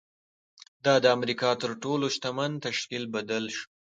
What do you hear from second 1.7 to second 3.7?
تر ټولو شتمن تشکیل بدل شو